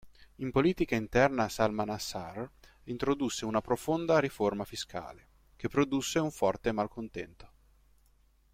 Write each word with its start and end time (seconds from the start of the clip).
In 0.37 0.49
politica 0.49 0.95
interna 0.95 1.47
Salmanassar 1.47 2.49
introdusse 2.85 3.45
una 3.45 3.61
profonda 3.61 4.17
riforma 4.17 4.65
fiscale, 4.65 5.27
che 5.55 5.67
produsse 5.67 6.17
un 6.17 6.31
forte 6.31 6.71
malcontento. 6.71 7.51